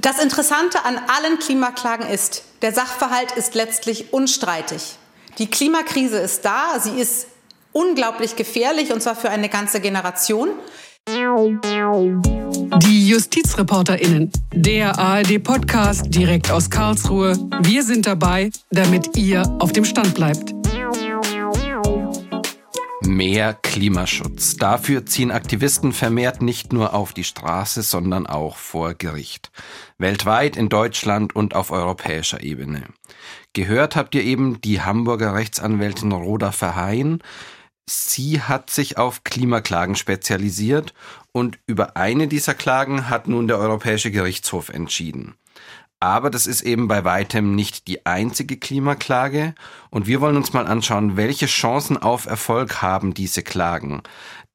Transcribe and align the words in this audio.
Das 0.00 0.22
Interessante 0.22 0.84
an 0.84 0.96
allen 0.96 1.38
Klimaklagen 1.40 2.08
ist, 2.08 2.44
der 2.62 2.72
Sachverhalt 2.72 3.32
ist 3.32 3.54
letztlich 3.54 4.12
unstreitig. 4.12 4.96
Die 5.38 5.48
Klimakrise 5.48 6.18
ist 6.18 6.44
da, 6.44 6.78
sie 6.80 7.00
ist 7.00 7.26
unglaublich 7.72 8.36
gefährlich 8.36 8.92
und 8.92 9.02
zwar 9.02 9.16
für 9.16 9.30
eine 9.30 9.48
ganze 9.48 9.80
Generation. 9.80 10.50
Die 12.82 13.08
JustizreporterInnen, 13.08 14.30
der 14.52 14.98
ARD-Podcast 14.98 16.14
direkt 16.14 16.50
aus 16.50 16.70
Karlsruhe. 16.70 17.36
Wir 17.62 17.82
sind 17.82 18.06
dabei, 18.06 18.50
damit 18.70 19.16
ihr 19.16 19.42
auf 19.58 19.72
dem 19.72 19.84
Stand 19.84 20.14
bleibt. 20.14 20.54
Mehr 23.00 23.54
Klimaschutz. 23.54 24.56
Dafür 24.56 25.06
ziehen 25.06 25.30
Aktivisten 25.30 25.92
vermehrt 25.92 26.42
nicht 26.42 26.72
nur 26.72 26.92
auf 26.92 27.14
die 27.14 27.24
Straße, 27.24 27.82
sondern 27.82 28.26
auch 28.26 28.56
vor 28.56 28.92
Gericht. 28.94 29.50
Weltweit, 29.98 30.56
in 30.56 30.68
Deutschland 30.68 31.34
und 31.34 31.56
auf 31.56 31.72
europäischer 31.72 32.42
Ebene. 32.42 32.84
Gehört 33.52 33.96
habt 33.96 34.14
ihr 34.14 34.22
eben 34.22 34.60
die 34.60 34.80
Hamburger 34.80 35.34
Rechtsanwältin 35.34 36.12
Roda 36.12 36.52
Verheyen. 36.52 37.20
Sie 37.90 38.40
hat 38.40 38.70
sich 38.70 38.96
auf 38.96 39.24
Klimaklagen 39.24 39.96
spezialisiert 39.96 40.94
und 41.32 41.58
über 41.66 41.96
eine 41.96 42.28
dieser 42.28 42.54
Klagen 42.54 43.08
hat 43.08 43.26
nun 43.26 43.48
der 43.48 43.58
Europäische 43.58 44.12
Gerichtshof 44.12 44.68
entschieden. 44.68 45.34
Aber 46.00 46.30
das 46.30 46.46
ist 46.46 46.62
eben 46.62 46.86
bei 46.86 47.04
weitem 47.04 47.56
nicht 47.56 47.88
die 47.88 48.06
einzige 48.06 48.56
Klimaklage. 48.56 49.54
Und 49.90 50.06
wir 50.06 50.20
wollen 50.20 50.36
uns 50.36 50.52
mal 50.52 50.66
anschauen, 50.66 51.16
welche 51.16 51.46
Chancen 51.46 51.96
auf 51.96 52.26
Erfolg 52.26 52.82
haben 52.82 53.14
diese 53.14 53.42
Klagen. 53.42 54.02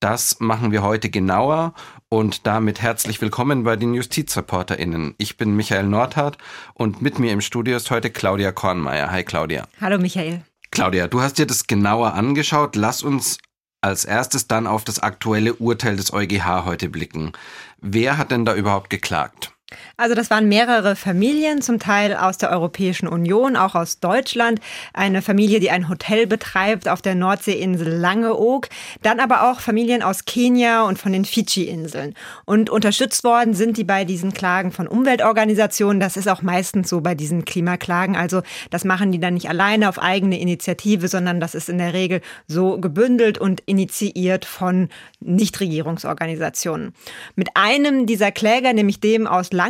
Das 0.04 0.42
machen 0.42 0.74
wir 0.74 0.84
heute 0.84 1.10
genauer 1.10 1.74
und 2.10 2.46
damit 2.46 2.82
herzlich 2.82 3.22
willkommen 3.22 3.64
bei 3.64 3.78
den 3.78 3.94
JustizreporterInnen. 3.94 5.16
Ich 5.18 5.38
bin 5.38 5.56
Michael 5.56 5.86
Nordhardt 5.86 6.38
und 6.74 7.02
mit 7.02 7.20
mir 7.20 7.32
im 7.32 7.40
Studio 7.40 7.78
ist 7.78 7.90
heute 7.90 8.10
Claudia 8.10 8.52
Kornmeier. 8.52 9.12
Hi 9.12 9.24
Claudia. 9.24 9.66
Hallo 9.80 9.98
Michael. 9.98 10.42
Claudia, 10.72 11.08
du 11.08 11.22
hast 11.22 11.38
dir 11.38 11.46
das 11.46 11.68
genauer 11.68 12.16
angeschaut. 12.16 12.76
Lass 12.76 13.02
uns 13.02 13.38
als 13.80 14.04
erstes 14.04 14.50
dann 14.50 14.68
auf 14.68 14.84
das 14.84 15.00
aktuelle 15.00 15.54
Urteil 15.54 15.96
des 15.96 16.12
EuGH 16.12 16.66
heute 16.66 16.90
blicken. 16.90 17.32
Wer 17.80 18.18
hat 18.18 18.32
denn 18.32 18.44
da 18.44 18.56
überhaupt 18.56 18.90
geklagt? 18.90 19.53
Also 19.98 20.16
das 20.16 20.30
waren 20.30 20.48
mehrere 20.48 20.96
Familien, 20.96 21.62
zum 21.62 21.80
Teil 21.80 22.16
aus 22.16 22.38
der 22.38 22.52
Europäischen 22.52 23.08
Union, 23.08 23.56
auch 23.56 23.76
aus 23.76 24.00
Deutschland. 24.00 24.60
Eine 24.94 25.22
Familie, 25.22 25.60
die 25.60 25.72
ein 25.72 25.90
Hotel 25.90 26.28
betreibt 26.28 26.88
auf 26.88 27.02
der 27.02 27.16
Nordseeinsel 27.16 27.88
Langeoog. 27.88 28.70
Dann 29.02 29.20
aber 29.20 29.50
auch 29.50 29.60
Familien 29.60 30.04
aus 30.04 30.26
Kenia 30.26 30.84
und 30.84 31.00
von 31.00 31.12
den 31.12 31.26
Fidschi-Inseln. 31.26 32.14
Und 32.46 32.70
unterstützt 32.70 33.24
worden 33.24 33.54
sind 33.54 33.78
die 33.78 33.84
bei 33.84 34.06
diesen 34.06 34.34
Klagen 34.34 34.72
von 34.72 34.88
Umweltorganisationen. 34.88 36.00
Das 36.00 36.18
ist 36.18 36.28
auch 36.28 36.42
meistens 36.42 36.90
so 36.90 37.02
bei 37.02 37.16
diesen 37.16 37.46
Klimaklagen. 37.46 38.16
Also 38.16 38.42
das 38.70 38.86
machen 38.86 39.12
die 39.12 39.20
dann 39.20 39.34
nicht 39.36 39.50
alleine 39.50 39.90
auf 39.90 40.00
eigene 40.00 40.40
Initiative, 40.40 41.08
sondern 41.08 41.40
das 41.40 41.56
ist 41.56 41.70
in 41.70 41.78
der 41.78 41.94
Regel 41.94 42.22
so 42.48 42.80
gebündelt 42.80 43.38
und 43.38 43.62
initiiert 43.66 44.46
von 44.46 44.90
Nichtregierungsorganisationen. 45.20 46.94
Mit 47.36 47.50
einem 47.56 48.06
dieser 48.06 48.32
Kläger, 48.32 48.74
nämlich 48.74 49.00
dem 49.00 49.28
aus 49.28 49.52
Langeoog 49.52 49.63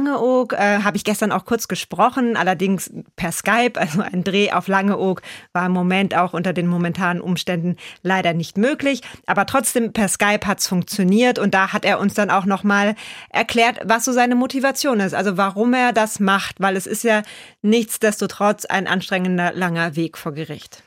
äh, 0.53 0.79
habe 0.83 0.97
ich 0.97 1.03
gestern 1.03 1.31
auch 1.31 1.45
kurz 1.45 1.67
gesprochen, 1.67 2.37
allerdings 2.37 2.91
per 3.15 3.31
Skype. 3.31 3.73
Also 3.83 4.01
ein 4.01 4.23
Dreh 4.23 4.51
auf 4.51 4.67
Langeoog 4.67 5.21
war 5.51 5.65
im 5.65 5.71
Moment 5.73 6.15
auch 6.15 6.33
unter 6.33 6.53
den 6.53 6.67
momentanen 6.67 7.21
Umständen 7.21 7.75
leider 8.01 8.33
nicht 8.33 8.57
möglich. 8.57 9.01
Aber 9.25 9.45
trotzdem 9.45 9.93
per 9.93 10.07
Skype 10.07 10.45
hat 10.45 10.59
es 10.59 10.67
funktioniert 10.67 11.39
und 11.39 11.53
da 11.53 11.73
hat 11.73 11.85
er 11.85 11.99
uns 11.99 12.13
dann 12.13 12.29
auch 12.29 12.45
nochmal 12.45 12.95
erklärt, 13.29 13.79
was 13.83 14.05
so 14.05 14.11
seine 14.11 14.35
Motivation 14.35 14.99
ist. 14.99 15.13
Also 15.13 15.37
warum 15.37 15.73
er 15.73 15.93
das 15.93 16.19
macht, 16.19 16.59
weil 16.59 16.75
es 16.75 16.87
ist 16.87 17.03
ja 17.03 17.23
nichtsdestotrotz 17.61 18.65
ein 18.65 18.87
anstrengender 18.87 19.53
langer 19.53 19.95
Weg 19.95 20.17
vor 20.17 20.33
Gericht. 20.33 20.83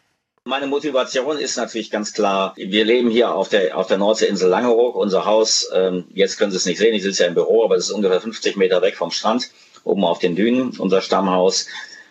Meine 0.49 0.69
Motivation 0.69 1.39
ist 1.39 1.57
natürlich 1.57 1.91
ganz 1.91 2.13
klar. 2.13 2.55
Wir 2.57 2.85
leben 2.85 3.11
hier 3.11 3.35
auf 3.35 3.49
der, 3.49 3.77
auf 3.77 3.89
der 3.89 3.99
Nordseeinsel 3.99 4.49
Langeoog. 4.49 4.95
Unser 4.95 5.25
Haus, 5.25 5.69
ähm, 5.75 6.05
jetzt 6.15 6.39
können 6.39 6.53
Sie 6.53 6.57
es 6.57 6.67
nicht 6.67 6.79
sehen, 6.79 6.95
ich 6.95 7.03
sitze 7.03 7.25
ja 7.25 7.29
im 7.29 7.35
Büro, 7.35 7.65
aber 7.65 7.75
es 7.75 7.87
ist 7.87 7.91
ungefähr 7.91 8.21
50 8.21 8.55
Meter 8.57 8.81
weg 8.81 8.97
vom 8.97 9.11
Strand, 9.11 9.51
oben 9.83 10.05
auf 10.05 10.21
den 10.21 10.37
Dünen, 10.37 10.71
unser 10.79 11.01
Stammhaus. 11.01 11.67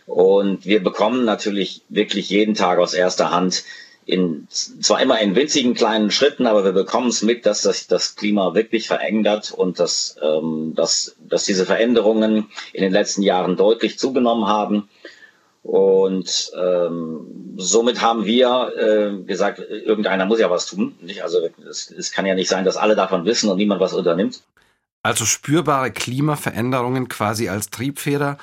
Und 0.06 0.66
wir 0.66 0.84
bekommen 0.84 1.24
natürlich 1.24 1.84
wirklich 1.88 2.30
jeden 2.30 2.56
Tag 2.56 2.78
aus 2.78 2.94
erster 2.94 3.32
Hand 3.32 3.64
in, 4.06 4.48
zwar 4.50 5.02
immer 5.02 5.22
in 5.22 5.38
winzigen 5.38 5.74
kleinen 5.74 6.12
Schritten, 6.12 6.46
aber 6.46 6.66
wir 6.66 6.74
bekommen 6.74 7.08
es 7.08 7.22
mit, 7.22 7.46
dass 7.46 7.62
sich 7.62 7.88
das 7.88 8.18
Klima 8.18 8.54
wirklich 8.54 8.88
verändert 8.88 9.52
und 9.52 9.80
dass, 9.80 10.18
ähm, 10.22 10.74
dass, 10.76 11.16
dass 11.20 11.46
diese 11.46 11.66
Veränderungen 11.66 12.50
in 12.74 12.84
den 12.84 12.92
letzten 12.92 13.22
Jahren 13.22 13.56
deutlich 13.56 13.98
zugenommen 13.98 14.46
haben. 14.48 14.90
Und 15.66 16.52
ähm, 16.64 17.56
somit 17.58 18.00
haben 18.00 18.24
wir 18.24 18.72
äh, 18.78 19.24
gesagt, 19.24 19.60
irgendeiner 19.60 20.28
muss 20.28 20.40
ja 20.40 20.52
was 20.52 20.68
tun. 20.68 20.96
Nicht? 21.02 21.24
Also 21.24 21.40
es, 21.68 21.90
es 21.90 22.12
kann 22.12 22.28
ja 22.28 22.36
nicht 22.36 22.50
sein, 22.50 22.66
dass 22.66 22.78
alle 22.78 22.96
davon 22.96 23.26
wissen 23.26 23.50
und 23.50 23.58
niemand 23.58 23.82
was 23.82 23.94
unternimmt. 23.94 24.44
Also 25.02 25.26
spürbare 25.26 25.90
Klimaveränderungen 25.90 27.10
quasi 27.10 27.50
als 27.50 27.72
Triebfeder. 27.72 28.38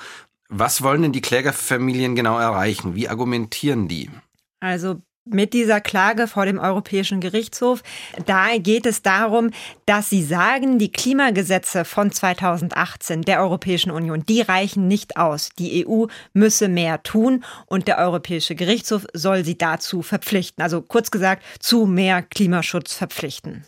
Was 0.48 0.82
wollen 0.82 1.02
denn 1.02 1.12
die 1.12 1.20
Klägerfamilien 1.20 2.16
genau 2.16 2.40
erreichen? 2.40 2.96
Wie 2.96 3.08
argumentieren 3.08 3.86
die? 3.86 4.10
Also 4.58 5.00
mit 5.24 5.52
dieser 5.52 5.80
Klage 5.80 6.26
vor 6.26 6.46
dem 6.46 6.58
Europäischen 6.58 7.20
Gerichtshof. 7.20 7.82
Da 8.26 8.56
geht 8.58 8.86
es 8.86 9.02
darum, 9.02 9.50
dass 9.86 10.10
sie 10.10 10.22
sagen, 10.22 10.78
die 10.78 10.90
Klimagesetze 10.90 11.84
von 11.84 12.10
2018 12.10 13.22
der 13.22 13.40
Europäischen 13.40 13.90
Union, 13.90 14.24
die 14.26 14.40
reichen 14.40 14.88
nicht 14.88 15.16
aus. 15.16 15.50
Die 15.58 15.86
EU 15.86 16.06
müsse 16.32 16.68
mehr 16.68 17.02
tun 17.02 17.44
und 17.66 17.88
der 17.88 17.98
Europäische 17.98 18.54
Gerichtshof 18.54 19.06
soll 19.12 19.44
sie 19.44 19.56
dazu 19.56 20.02
verpflichten. 20.02 20.62
Also 20.62 20.82
kurz 20.82 21.10
gesagt, 21.10 21.42
zu 21.60 21.86
mehr 21.86 22.22
Klimaschutz 22.22 22.94
verpflichten. 22.94 23.64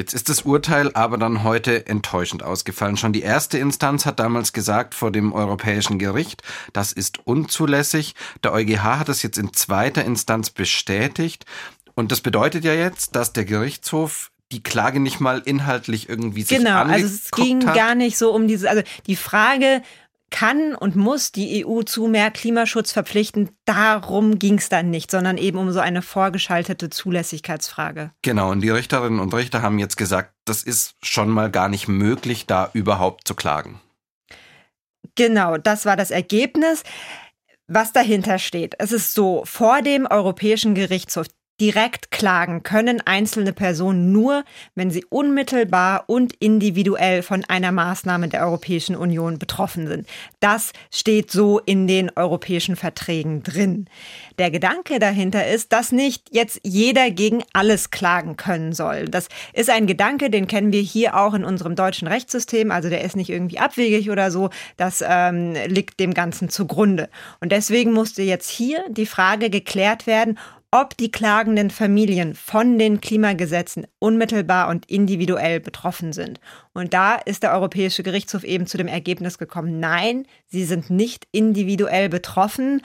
Jetzt 0.00 0.14
ist 0.14 0.30
das 0.30 0.40
Urteil 0.46 0.90
aber 0.94 1.18
dann 1.18 1.44
heute 1.44 1.86
enttäuschend 1.86 2.42
ausgefallen. 2.42 2.96
Schon 2.96 3.12
die 3.12 3.20
erste 3.20 3.58
Instanz 3.58 4.06
hat 4.06 4.18
damals 4.18 4.54
gesagt 4.54 4.94
vor 4.94 5.10
dem 5.10 5.34
Europäischen 5.34 5.98
Gericht, 5.98 6.42
das 6.72 6.94
ist 6.94 7.18
unzulässig. 7.26 8.14
Der 8.42 8.54
EuGH 8.54 8.82
hat 8.82 9.10
es 9.10 9.22
jetzt 9.22 9.36
in 9.36 9.52
zweiter 9.52 10.02
Instanz 10.02 10.48
bestätigt. 10.48 11.44
Und 11.96 12.12
das 12.12 12.22
bedeutet 12.22 12.64
ja 12.64 12.72
jetzt, 12.72 13.14
dass 13.14 13.34
der 13.34 13.44
Gerichtshof 13.44 14.30
die 14.52 14.62
Klage 14.62 15.00
nicht 15.00 15.20
mal 15.20 15.42
inhaltlich 15.44 16.08
irgendwie 16.08 16.44
sich 16.44 16.56
Genau, 16.56 16.78
also 16.78 17.04
es 17.04 17.30
ging 17.32 17.66
hat. 17.66 17.74
gar 17.76 17.94
nicht 17.94 18.16
so 18.16 18.32
um 18.32 18.48
diese, 18.48 18.70
also 18.70 18.82
die 19.06 19.16
Frage, 19.16 19.82
kann 20.30 20.74
und 20.74 20.96
muss 20.96 21.32
die 21.32 21.66
EU 21.66 21.82
zu 21.82 22.06
mehr 22.06 22.30
Klimaschutz 22.30 22.92
verpflichten. 22.92 23.50
Darum 23.64 24.38
ging 24.38 24.58
es 24.58 24.68
dann 24.68 24.90
nicht, 24.90 25.10
sondern 25.10 25.36
eben 25.36 25.58
um 25.58 25.72
so 25.72 25.80
eine 25.80 26.02
vorgeschaltete 26.02 26.90
Zulässigkeitsfrage. 26.90 28.12
Genau, 28.22 28.50
und 28.50 28.60
die 28.60 28.70
Richterinnen 28.70 29.20
und 29.20 29.34
Richter 29.34 29.62
haben 29.62 29.78
jetzt 29.78 29.96
gesagt, 29.96 30.32
das 30.44 30.62
ist 30.62 30.94
schon 31.02 31.28
mal 31.28 31.50
gar 31.50 31.68
nicht 31.68 31.88
möglich, 31.88 32.46
da 32.46 32.70
überhaupt 32.72 33.26
zu 33.26 33.34
klagen. 33.34 33.80
Genau, 35.16 35.58
das 35.58 35.84
war 35.84 35.96
das 35.96 36.10
Ergebnis. 36.10 36.82
Was 37.72 37.92
dahinter 37.92 38.38
steht. 38.38 38.74
Es 38.78 38.90
ist 38.90 39.14
so, 39.14 39.42
vor 39.44 39.80
dem 39.82 40.06
Europäischen 40.06 40.74
Gerichtshof, 40.74 41.28
Direkt 41.60 42.10
klagen 42.10 42.62
können 42.62 43.02
einzelne 43.04 43.52
Personen 43.52 44.12
nur, 44.12 44.44
wenn 44.74 44.90
sie 44.90 45.04
unmittelbar 45.04 46.04
und 46.06 46.32
individuell 46.38 47.22
von 47.22 47.44
einer 47.44 47.70
Maßnahme 47.70 48.28
der 48.28 48.46
Europäischen 48.46 48.96
Union 48.96 49.38
betroffen 49.38 49.86
sind. 49.86 50.08
Das 50.40 50.72
steht 50.90 51.30
so 51.30 51.58
in 51.58 51.86
den 51.86 52.10
europäischen 52.16 52.76
Verträgen 52.76 53.42
drin. 53.42 53.90
Der 54.38 54.50
Gedanke 54.50 54.98
dahinter 54.98 55.46
ist, 55.46 55.74
dass 55.74 55.92
nicht 55.92 56.28
jetzt 56.34 56.60
jeder 56.64 57.10
gegen 57.10 57.42
alles 57.52 57.90
klagen 57.90 58.38
können 58.38 58.72
soll. 58.72 59.04
Das 59.04 59.28
ist 59.52 59.68
ein 59.68 59.86
Gedanke, 59.86 60.30
den 60.30 60.46
kennen 60.46 60.72
wir 60.72 60.80
hier 60.80 61.14
auch 61.14 61.34
in 61.34 61.44
unserem 61.44 61.76
deutschen 61.76 62.08
Rechtssystem. 62.08 62.70
Also 62.70 62.88
der 62.88 63.04
ist 63.04 63.16
nicht 63.16 63.28
irgendwie 63.28 63.58
abwegig 63.58 64.10
oder 64.10 64.30
so. 64.30 64.48
Das 64.78 65.04
ähm, 65.06 65.54
liegt 65.66 66.00
dem 66.00 66.14
Ganzen 66.14 66.48
zugrunde. 66.48 67.10
Und 67.40 67.52
deswegen 67.52 67.92
musste 67.92 68.22
jetzt 68.22 68.48
hier 68.48 68.82
die 68.88 69.04
Frage 69.04 69.50
geklärt 69.50 70.06
werden, 70.06 70.38
ob 70.72 70.96
die 70.96 71.10
klagenden 71.10 71.70
Familien 71.70 72.34
von 72.34 72.78
den 72.78 73.00
Klimagesetzen 73.00 73.88
unmittelbar 73.98 74.68
und 74.68 74.88
individuell 74.88 75.58
betroffen 75.58 76.12
sind. 76.12 76.38
Und 76.72 76.94
da 76.94 77.16
ist 77.16 77.42
der 77.42 77.52
Europäische 77.52 78.04
Gerichtshof 78.04 78.44
eben 78.44 78.68
zu 78.68 78.78
dem 78.78 78.86
Ergebnis 78.86 79.38
gekommen, 79.38 79.80
nein, 79.80 80.26
sie 80.46 80.64
sind 80.64 80.88
nicht 80.88 81.26
individuell 81.32 82.08
betroffen, 82.08 82.82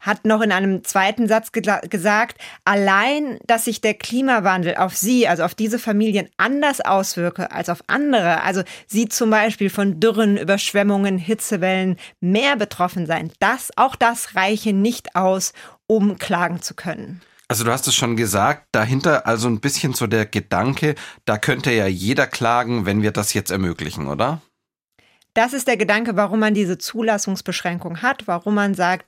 hat 0.00 0.24
noch 0.24 0.40
in 0.40 0.50
einem 0.50 0.82
zweiten 0.82 1.28
Satz 1.28 1.52
gesagt, 1.52 2.38
allein, 2.64 3.38
dass 3.46 3.66
sich 3.66 3.80
der 3.80 3.94
Klimawandel 3.94 4.74
auf 4.74 4.96
sie, 4.96 5.28
also 5.28 5.44
auf 5.44 5.54
diese 5.54 5.78
Familien 5.78 6.28
anders 6.36 6.80
auswirke 6.80 7.52
als 7.52 7.68
auf 7.68 7.84
andere, 7.86 8.42
also 8.42 8.62
sie 8.88 9.08
zum 9.08 9.30
Beispiel 9.30 9.70
von 9.70 10.00
Dürren, 10.00 10.36
Überschwemmungen, 10.36 11.18
Hitzewellen 11.18 11.96
mehr 12.20 12.56
betroffen 12.56 13.06
seien, 13.06 13.32
das, 13.38 13.70
auch 13.76 13.94
das 13.94 14.34
reiche 14.34 14.72
nicht 14.72 15.14
aus, 15.14 15.52
um 15.88 16.18
klagen 16.18 16.62
zu 16.62 16.74
können. 16.74 17.20
Also 17.48 17.64
du 17.64 17.72
hast 17.72 17.88
es 17.88 17.94
schon 17.94 18.16
gesagt, 18.16 18.66
dahinter 18.72 19.26
also 19.26 19.48
ein 19.48 19.58
bisschen 19.58 19.94
so 19.94 20.06
der 20.06 20.26
Gedanke, 20.26 20.94
da 21.24 21.38
könnte 21.38 21.72
ja 21.72 21.86
jeder 21.86 22.26
klagen, 22.26 22.84
wenn 22.86 23.02
wir 23.02 23.10
das 23.10 23.32
jetzt 23.32 23.50
ermöglichen, 23.50 24.06
oder? 24.06 24.42
Das 25.32 25.52
ist 25.52 25.68
der 25.68 25.76
Gedanke, 25.76 26.16
warum 26.16 26.40
man 26.40 26.52
diese 26.52 26.78
Zulassungsbeschränkung 26.78 28.02
hat, 28.02 28.26
warum 28.26 28.54
man 28.54 28.74
sagt, 28.74 29.06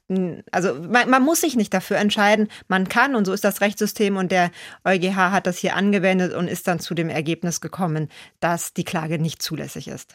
also 0.53 0.75
man, 0.75 1.11
man 1.11 1.23
muss 1.23 1.41
sich 1.41 1.57
nicht 1.57 1.75
dafür 1.75 1.97
entscheiden, 1.99 2.49
man 2.69 2.89
kann 2.89 3.15
und 3.15 3.25
so 3.25 3.33
ist 3.33 3.45
das 3.45 3.61
Rechtssystem 3.61 4.17
und 4.17 4.31
der 4.31 4.51
EuGH 4.85 5.17
hat 5.17 5.47
das 5.47 5.59
hier 5.59 5.77
angewendet 5.77 6.33
und 6.33 6.49
ist 6.49 6.69
dann 6.69 6.79
zu 6.79 6.95
dem 6.95 7.11
Ergebnis 7.11 7.61
gekommen, 7.61 8.09
dass 8.39 8.73
die 8.73 8.85
Klage 8.85 9.19
nicht 9.19 9.43
zulässig 9.43 9.89
ist. 9.89 10.15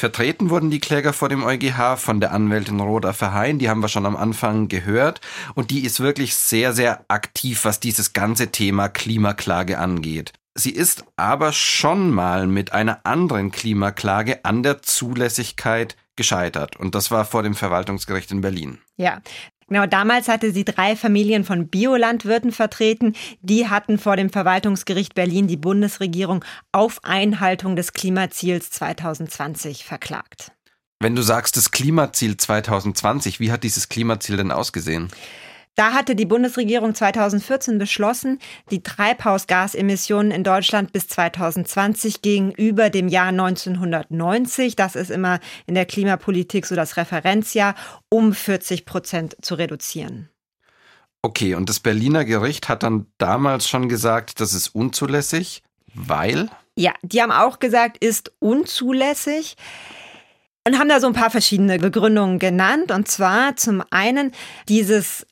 Vertreten 0.00 0.48
wurden 0.48 0.70
die 0.70 0.78
Kläger 0.78 1.12
vor 1.12 1.28
dem 1.28 1.42
EuGH 1.42 1.96
von 1.96 2.20
der 2.20 2.30
Anwältin 2.30 2.78
Roda 2.78 3.12
Verheyen, 3.12 3.58
die 3.58 3.68
haben 3.68 3.82
wir 3.82 3.88
schon 3.88 4.06
am 4.06 4.14
Anfang 4.14 4.68
gehört. 4.68 5.20
Und 5.56 5.72
die 5.72 5.80
ist 5.80 5.98
wirklich 5.98 6.36
sehr, 6.36 6.72
sehr 6.72 7.04
aktiv, 7.08 7.64
was 7.64 7.80
dieses 7.80 8.12
ganze 8.12 8.52
Thema 8.52 8.88
Klimaklage 8.88 9.76
angeht. 9.76 10.34
Sie 10.54 10.70
ist 10.70 11.02
aber 11.16 11.52
schon 11.52 12.12
mal 12.12 12.46
mit 12.46 12.72
einer 12.72 13.00
anderen 13.02 13.50
Klimaklage 13.50 14.44
an 14.44 14.62
der 14.62 14.82
Zulässigkeit 14.82 15.96
gescheitert. 16.14 16.76
Und 16.76 16.94
das 16.94 17.10
war 17.10 17.24
vor 17.24 17.42
dem 17.42 17.56
Verwaltungsgericht 17.56 18.30
in 18.30 18.40
Berlin. 18.40 18.78
Ja, 18.98 19.20
Genau, 19.68 19.86
damals 19.86 20.28
hatte 20.28 20.50
sie 20.52 20.64
drei 20.64 20.96
Familien 20.96 21.44
von 21.44 21.68
Biolandwirten 21.68 22.52
vertreten. 22.52 23.14
Die 23.42 23.68
hatten 23.68 23.98
vor 23.98 24.16
dem 24.16 24.30
Verwaltungsgericht 24.30 25.14
Berlin 25.14 25.46
die 25.46 25.58
Bundesregierung 25.58 26.44
auf 26.72 27.04
Einhaltung 27.04 27.76
des 27.76 27.92
Klimaziels 27.92 28.70
2020 28.70 29.84
verklagt. 29.84 30.52
Wenn 31.00 31.14
du 31.14 31.22
sagst, 31.22 31.56
das 31.56 31.70
Klimaziel 31.70 32.36
2020, 32.36 33.38
wie 33.40 33.52
hat 33.52 33.62
dieses 33.62 33.88
Klimaziel 33.88 34.36
denn 34.36 34.50
ausgesehen? 34.50 35.08
Da 35.78 35.92
hatte 35.92 36.16
die 36.16 36.26
Bundesregierung 36.26 36.92
2014 36.92 37.78
beschlossen, 37.78 38.40
die 38.72 38.82
Treibhausgasemissionen 38.82 40.32
in 40.32 40.42
Deutschland 40.42 40.92
bis 40.92 41.06
2020 41.06 42.20
gegenüber 42.20 42.90
dem 42.90 43.06
Jahr 43.06 43.28
1990, 43.28 44.74
das 44.74 44.96
ist 44.96 45.12
immer 45.12 45.38
in 45.66 45.76
der 45.76 45.86
Klimapolitik 45.86 46.66
so 46.66 46.74
das 46.74 46.96
Referenzjahr, 46.96 47.76
um 48.08 48.32
40 48.32 48.86
Prozent 48.86 49.36
zu 49.40 49.54
reduzieren. 49.54 50.28
Okay, 51.22 51.54
und 51.54 51.68
das 51.68 51.78
Berliner 51.78 52.24
Gericht 52.24 52.68
hat 52.68 52.82
dann 52.82 53.06
damals 53.18 53.68
schon 53.68 53.88
gesagt, 53.88 54.40
das 54.40 54.54
ist 54.54 54.74
unzulässig, 54.74 55.62
weil? 55.94 56.50
Ja, 56.74 56.92
die 57.02 57.22
haben 57.22 57.30
auch 57.30 57.60
gesagt, 57.60 57.98
ist 57.98 58.32
unzulässig 58.40 59.54
und 60.66 60.76
haben 60.76 60.88
da 60.88 60.98
so 60.98 61.06
ein 61.06 61.12
paar 61.12 61.30
verschiedene 61.30 61.78
Begründungen 61.78 62.40
genannt. 62.40 62.90
Und 62.90 63.06
zwar 63.06 63.54
zum 63.54 63.84
einen 63.90 64.32
dieses 64.68 65.24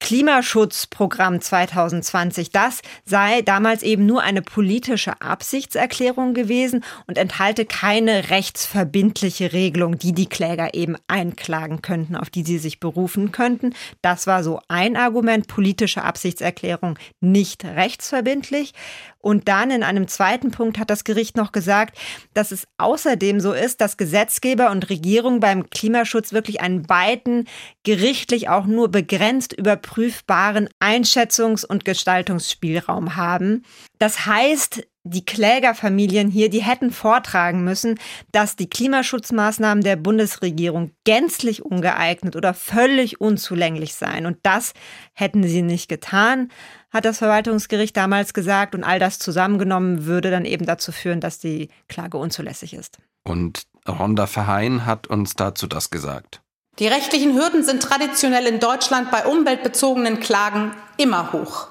Klimaschutzprogramm 0.00 1.40
2020, 1.40 2.50
das 2.50 2.80
sei 3.04 3.42
damals 3.42 3.82
eben 3.82 4.06
nur 4.06 4.22
eine 4.22 4.42
politische 4.42 5.20
Absichtserklärung 5.20 6.34
gewesen 6.34 6.84
und 7.06 7.18
enthalte 7.18 7.66
keine 7.66 8.30
rechtsverbindliche 8.30 9.52
Regelung, 9.52 9.98
die 9.98 10.12
die 10.12 10.28
Kläger 10.28 10.74
eben 10.74 10.96
einklagen 11.08 11.82
könnten, 11.82 12.16
auf 12.16 12.30
die 12.30 12.44
sie 12.44 12.58
sich 12.58 12.80
berufen 12.80 13.32
könnten. 13.32 13.74
Das 14.00 14.26
war 14.26 14.44
so 14.44 14.60
ein 14.68 14.96
Argument, 14.96 15.48
politische 15.48 16.02
Absichtserklärung 16.04 16.98
nicht 17.20 17.64
rechtsverbindlich. 17.64 18.74
Und 19.20 19.48
dann 19.48 19.70
in 19.70 19.82
einem 19.82 20.06
zweiten 20.06 20.50
Punkt 20.50 20.78
hat 20.78 20.90
das 20.90 21.04
Gericht 21.04 21.36
noch 21.36 21.50
gesagt, 21.50 21.98
dass 22.34 22.52
es 22.52 22.68
außerdem 22.78 23.40
so 23.40 23.52
ist, 23.52 23.80
dass 23.80 23.96
Gesetzgeber 23.96 24.70
und 24.70 24.90
Regierung 24.90 25.40
beim 25.40 25.70
Klimaschutz 25.70 26.32
wirklich 26.32 26.60
einen 26.60 26.88
weiten, 26.88 27.46
gerichtlich 27.82 28.48
auch 28.48 28.66
nur 28.66 28.90
begrenzt 28.90 29.52
überprüfbaren 29.52 30.68
Einschätzungs- 30.80 31.66
und 31.66 31.84
Gestaltungsspielraum 31.84 33.16
haben. 33.16 33.64
Das 33.98 34.26
heißt, 34.26 34.82
die 35.04 35.24
Klägerfamilien 35.24 36.30
hier, 36.30 36.50
die 36.50 36.62
hätten 36.62 36.90
vortragen 36.90 37.64
müssen, 37.64 37.98
dass 38.30 38.56
die 38.56 38.68
Klimaschutzmaßnahmen 38.68 39.82
der 39.82 39.96
Bundesregierung 39.96 40.92
gänzlich 41.04 41.64
ungeeignet 41.64 42.36
oder 42.36 42.54
völlig 42.54 43.20
unzulänglich 43.20 43.94
seien. 43.94 44.26
Und 44.26 44.38
das 44.42 44.74
hätten 45.14 45.44
sie 45.44 45.62
nicht 45.62 45.88
getan, 45.88 46.50
hat 46.90 47.04
das 47.04 47.18
Verwaltungsgericht 47.18 47.96
damals 47.96 48.34
gesagt. 48.34 48.74
Und 48.74 48.84
all 48.84 48.98
das 48.98 49.18
zusammengenommen 49.18 50.06
würde 50.06 50.30
dann 50.30 50.44
eben 50.44 50.66
dazu 50.66 50.92
führen, 50.92 51.20
dass 51.20 51.38
die 51.38 51.68
Klage 51.88 52.16
unzulässig 52.16 52.74
ist. 52.74 52.98
Und 53.24 53.62
Rhonda 53.86 54.26
Verheyen 54.26 54.86
hat 54.86 55.06
uns 55.06 55.34
dazu 55.34 55.66
das 55.66 55.90
gesagt. 55.90 56.40
Die 56.78 56.86
rechtlichen 56.86 57.34
Hürden 57.34 57.64
sind 57.64 57.82
traditionell 57.82 58.46
in 58.46 58.60
Deutschland 58.60 59.10
bei 59.10 59.26
umweltbezogenen 59.26 60.20
Klagen 60.20 60.72
immer 60.96 61.32
hoch. 61.32 61.66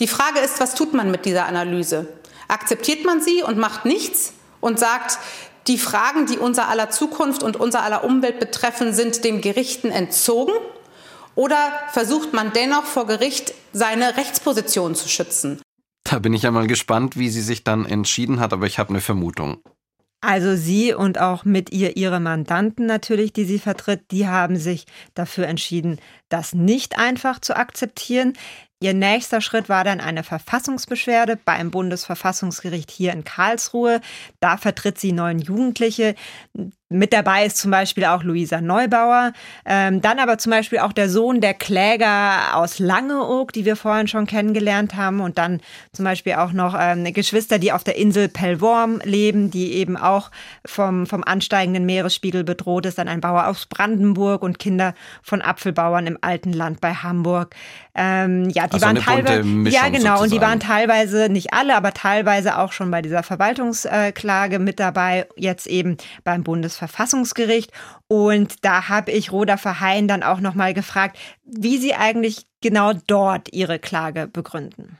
Die 0.00 0.08
Frage 0.08 0.40
ist, 0.40 0.60
was 0.60 0.74
tut 0.74 0.94
man 0.94 1.10
mit 1.10 1.24
dieser 1.24 1.46
Analyse? 1.46 2.08
Akzeptiert 2.48 3.04
man 3.04 3.20
sie 3.20 3.42
und 3.42 3.58
macht 3.58 3.84
nichts 3.84 4.32
und 4.60 4.78
sagt, 4.78 5.18
die 5.68 5.78
Fragen, 5.78 6.26
die 6.26 6.38
unser 6.38 6.68
aller 6.68 6.90
Zukunft 6.90 7.42
und 7.42 7.56
unser 7.56 7.82
aller 7.82 8.02
Umwelt 8.02 8.40
betreffen, 8.40 8.92
sind 8.92 9.22
den 9.24 9.40
Gerichten 9.40 9.90
entzogen? 9.90 10.54
Oder 11.38 11.70
versucht 11.92 12.32
man 12.32 12.52
dennoch 12.52 12.82
vor 12.82 13.06
Gericht 13.06 13.54
seine 13.72 14.16
Rechtsposition 14.16 14.96
zu 14.96 15.08
schützen? 15.08 15.62
Da 16.02 16.18
bin 16.18 16.32
ich 16.32 16.42
ja 16.42 16.50
mal 16.50 16.66
gespannt, 16.66 17.16
wie 17.16 17.28
sie 17.28 17.42
sich 17.42 17.62
dann 17.62 17.86
entschieden 17.86 18.40
hat, 18.40 18.52
aber 18.52 18.66
ich 18.66 18.80
habe 18.80 18.90
eine 18.90 19.00
Vermutung. 19.00 19.62
Also 20.20 20.56
sie 20.56 20.94
und 20.94 21.20
auch 21.20 21.44
mit 21.44 21.70
ihr 21.70 21.96
ihre 21.96 22.18
Mandanten 22.18 22.86
natürlich, 22.86 23.32
die 23.32 23.44
sie 23.44 23.60
vertritt, 23.60 24.10
die 24.10 24.26
haben 24.26 24.56
sich 24.56 24.86
dafür 25.14 25.46
entschieden, 25.46 26.00
das 26.28 26.54
nicht 26.54 26.98
einfach 26.98 27.38
zu 27.38 27.56
akzeptieren. 27.56 28.32
Ihr 28.80 28.94
nächster 28.94 29.40
Schritt 29.40 29.68
war 29.68 29.84
dann 29.84 30.00
eine 30.00 30.24
Verfassungsbeschwerde 30.24 31.38
beim 31.44 31.70
Bundesverfassungsgericht 31.70 32.90
hier 32.90 33.12
in 33.12 33.22
Karlsruhe. 33.22 34.00
Da 34.40 34.56
vertritt 34.56 34.98
sie 34.98 35.12
neun 35.12 35.38
Jugendliche. 35.38 36.16
Mit 36.90 37.12
dabei 37.12 37.44
ist 37.44 37.58
zum 37.58 37.70
Beispiel 37.70 38.06
auch 38.06 38.22
Luisa 38.22 38.62
Neubauer. 38.62 39.34
Ähm, 39.66 40.00
dann 40.00 40.18
aber 40.18 40.38
zum 40.38 40.52
Beispiel 40.52 40.78
auch 40.78 40.94
der 40.94 41.10
Sohn 41.10 41.42
der 41.42 41.52
Kläger 41.52 42.54
aus 42.56 42.78
Langeoog, 42.78 43.52
die 43.52 43.66
wir 43.66 43.76
vorhin 43.76 44.08
schon 44.08 44.26
kennengelernt 44.26 44.94
haben. 44.94 45.20
Und 45.20 45.36
dann 45.36 45.60
zum 45.92 46.06
Beispiel 46.06 46.34
auch 46.34 46.52
noch 46.52 46.74
ähm, 46.78 47.04
Geschwister, 47.12 47.58
die 47.58 47.72
auf 47.72 47.84
der 47.84 47.96
Insel 47.96 48.30
Pellworm 48.30 49.00
leben, 49.04 49.50
die 49.50 49.74
eben 49.74 49.98
auch 49.98 50.30
vom, 50.64 51.06
vom 51.06 51.22
ansteigenden 51.24 51.84
Meeresspiegel 51.84 52.42
bedroht 52.42 52.86
ist. 52.86 52.96
Dann 52.96 53.08
ein 53.08 53.20
Bauer 53.20 53.48
aus 53.48 53.66
Brandenburg 53.66 54.42
und 54.42 54.58
Kinder 54.58 54.94
von 55.22 55.42
Apfelbauern 55.42 56.06
im 56.06 56.16
alten 56.22 56.54
Land 56.54 56.80
bei 56.80 56.94
Hamburg. 56.94 57.54
Ähm, 57.94 58.48
ja, 58.48 58.66
die 58.66 58.74
also 58.74 58.86
waren 58.86 58.96
teilweise. 58.96 59.42
Ja, 59.68 59.88
genau. 59.88 60.16
Sozusagen. 60.16 60.22
Und 60.22 60.32
die 60.32 60.40
waren 60.40 60.60
teilweise, 60.60 61.28
nicht 61.28 61.52
alle, 61.52 61.76
aber 61.76 61.92
teilweise 61.92 62.56
auch 62.56 62.72
schon 62.72 62.90
bei 62.90 63.02
dieser 63.02 63.22
Verwaltungsklage 63.22 64.58
mit 64.58 64.80
dabei. 64.80 65.26
Jetzt 65.36 65.66
eben 65.66 65.98
beim 66.24 66.44
Bundes 66.44 66.77
Bundesverfassungsgericht. 66.78 67.72
Und 68.06 68.64
da 68.64 68.88
habe 68.88 69.10
ich 69.12 69.32
Roda 69.32 69.56
Verheyen 69.56 70.08
dann 70.08 70.22
auch 70.22 70.40
nochmal 70.40 70.74
gefragt, 70.74 71.18
wie 71.44 71.78
sie 71.78 71.94
eigentlich 71.94 72.46
genau 72.60 72.92
dort 73.06 73.52
ihre 73.52 73.78
Klage 73.78 74.26
begründen. 74.26 74.98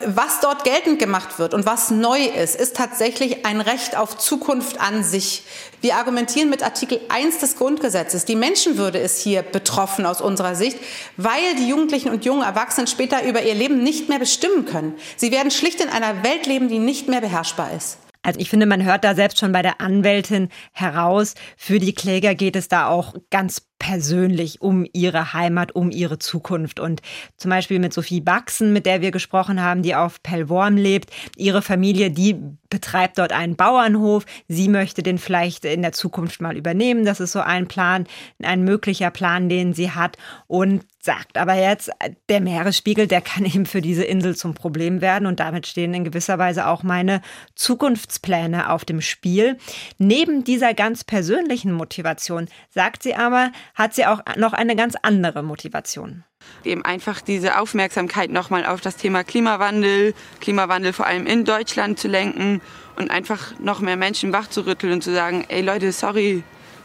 Was 0.00 0.40
dort 0.40 0.64
geltend 0.64 0.98
gemacht 0.98 1.38
wird 1.38 1.54
und 1.54 1.66
was 1.66 1.92
neu 1.92 2.18
ist, 2.18 2.56
ist 2.56 2.74
tatsächlich 2.74 3.46
ein 3.46 3.60
Recht 3.60 3.96
auf 3.96 4.18
Zukunft 4.18 4.80
an 4.80 5.04
sich. 5.04 5.44
Wir 5.80 5.94
argumentieren 5.94 6.50
mit 6.50 6.64
Artikel 6.64 7.00
1 7.10 7.38
des 7.38 7.54
Grundgesetzes. 7.54 8.24
Die 8.24 8.34
Menschenwürde 8.34 8.98
ist 8.98 9.22
hier 9.22 9.42
betroffen 9.42 10.04
aus 10.04 10.20
unserer 10.20 10.56
Sicht, 10.56 10.78
weil 11.16 11.54
die 11.56 11.68
Jugendlichen 11.68 12.10
und 12.10 12.24
jungen 12.24 12.42
Erwachsenen 12.42 12.88
später 12.88 13.22
über 13.22 13.40
ihr 13.44 13.54
Leben 13.54 13.84
nicht 13.84 14.08
mehr 14.08 14.18
bestimmen 14.18 14.64
können. 14.64 14.96
Sie 15.16 15.30
werden 15.30 15.52
schlicht 15.52 15.80
in 15.80 15.90
einer 15.90 16.24
Welt 16.24 16.46
leben, 16.46 16.66
die 16.68 16.80
nicht 16.80 17.06
mehr 17.06 17.20
beherrschbar 17.20 17.70
ist. 17.72 17.98
Also 18.22 18.38
ich 18.38 18.50
finde, 18.50 18.66
man 18.66 18.84
hört 18.84 19.04
da 19.04 19.14
selbst 19.14 19.38
schon 19.38 19.52
bei 19.52 19.62
der 19.62 19.80
Anwältin 19.80 20.48
heraus, 20.72 21.34
für 21.56 21.80
die 21.80 21.94
Kläger 21.94 22.34
geht 22.34 22.54
es 22.56 22.68
da 22.68 22.88
auch 22.88 23.14
ganz 23.30 23.60
persönlich 23.82 24.62
um 24.62 24.86
ihre 24.92 25.32
Heimat, 25.32 25.74
um 25.74 25.90
ihre 25.90 26.20
Zukunft. 26.20 26.78
Und 26.78 27.02
zum 27.36 27.50
Beispiel 27.50 27.80
mit 27.80 27.92
Sophie 27.92 28.20
Baxen, 28.20 28.72
mit 28.72 28.86
der 28.86 29.00
wir 29.00 29.10
gesprochen 29.10 29.60
haben, 29.60 29.82
die 29.82 29.96
auf 29.96 30.22
Pellworm 30.22 30.76
lebt, 30.76 31.10
ihre 31.36 31.62
Familie, 31.62 32.12
die 32.12 32.36
betreibt 32.70 33.18
dort 33.18 33.32
einen 33.32 33.56
Bauernhof. 33.56 34.24
Sie 34.46 34.68
möchte 34.68 35.02
den 35.02 35.18
vielleicht 35.18 35.64
in 35.64 35.82
der 35.82 35.90
Zukunft 35.90 36.40
mal 36.40 36.56
übernehmen. 36.56 37.04
Das 37.04 37.18
ist 37.18 37.32
so 37.32 37.40
ein 37.40 37.66
Plan, 37.66 38.06
ein 38.40 38.62
möglicher 38.62 39.10
Plan, 39.10 39.48
den 39.48 39.74
sie 39.74 39.90
hat. 39.90 40.16
Und 40.46 40.84
sagt 41.00 41.36
aber 41.36 41.54
jetzt, 41.54 41.90
der 42.28 42.40
Meeresspiegel, 42.40 43.08
der 43.08 43.20
kann 43.20 43.44
eben 43.52 43.66
für 43.66 43.82
diese 43.82 44.04
Insel 44.04 44.36
zum 44.36 44.54
Problem 44.54 45.00
werden. 45.00 45.26
Und 45.26 45.40
damit 45.40 45.66
stehen 45.66 45.92
in 45.92 46.04
gewisser 46.04 46.38
Weise 46.38 46.68
auch 46.68 46.84
meine 46.84 47.20
Zukunftspläne 47.56 48.70
auf 48.70 48.84
dem 48.84 49.00
Spiel. 49.00 49.58
Neben 49.98 50.44
dieser 50.44 50.72
ganz 50.72 51.04
persönlichen 51.04 51.72
Motivation 51.72 52.46
sagt 52.70 53.02
sie 53.02 53.14
aber, 53.14 53.50
hat 53.74 53.94
sie 53.94 54.06
auch 54.06 54.20
noch 54.36 54.52
eine 54.52 54.76
ganz 54.76 54.94
andere 55.02 55.42
Motivation. 55.42 56.24
Eben 56.64 56.84
einfach 56.84 57.20
diese 57.20 57.58
Aufmerksamkeit 57.58 58.30
nochmal 58.30 58.66
auf 58.66 58.80
das 58.80 58.96
Thema 58.96 59.24
Klimawandel, 59.24 60.14
Klimawandel 60.40 60.92
vor 60.92 61.06
allem 61.06 61.26
in 61.26 61.44
Deutschland 61.44 61.98
zu 61.98 62.08
lenken 62.08 62.60
und 62.96 63.10
einfach 63.10 63.58
noch 63.58 63.80
mehr 63.80 63.96
Menschen 63.96 64.32
wachzurütteln 64.32 64.92
und 64.92 65.02
zu 65.02 65.14
sagen, 65.14 65.44
ey 65.48 65.62
Leute, 65.62 65.92
sorry, 65.92 66.42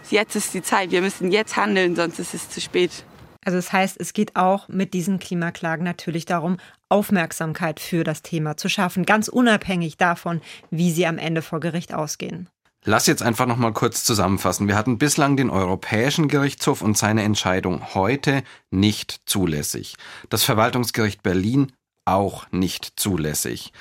jetzt 0.10 0.36
ist 0.36 0.54
die 0.54 0.62
Zeit, 0.62 0.92
wir 0.92 1.02
müssen 1.02 1.32
jetzt 1.32 1.58
handeln, 1.58 1.96
sonst 1.96 2.20
ist 2.20 2.34
es 2.34 2.50
zu 2.50 2.62
spät. 2.62 3.04
Also 3.44 3.58
das 3.58 3.72
heißt, 3.72 3.98
es 4.00 4.12
geht 4.12 4.36
auch 4.36 4.68
mit 4.68 4.94
diesen 4.94 5.20
Klimaklagen 5.20 5.86
natürlich 5.86 6.26
darum, 6.26 6.58
Aufmerksamkeit 6.90 7.80
für 7.80 8.04
das 8.04 8.22
Thema 8.22 8.58
zu 8.58 8.68
schaffen, 8.68 9.06
ganz 9.06 9.30
unabhängig 9.30 9.98
davon, 9.98 10.42
wie 10.70 10.92
sie 10.92 11.08
am 11.08 11.18
Ende 11.18 11.42
vor 11.42 11.60
Gericht 11.60 11.94
ausgehen. 11.94 12.50
Lass 12.90 13.06
jetzt 13.06 13.22
einfach 13.22 13.48
noch 13.48 13.58
mal 13.58 13.74
kurz 13.74 14.06
zusammenfassen. 14.06 14.70
Wir 14.70 14.78
hatten 14.78 14.98
bislang 14.98 15.36
den 15.36 15.50
Europäischen 15.50 16.30
Gerichtshof 16.30 16.82
und 16.82 16.98
seine 16.98 17.24
Entscheidung 17.24 17.94
heute 17.94 18.44
nicht 18.72 19.24
zulässig. 19.26 19.98
Das 20.30 20.46
Verwaltungsgericht 20.46 21.22
Berlin 21.22 21.74
auch 22.06 22.50
nicht 22.52 22.94
zulässig. 22.96 23.74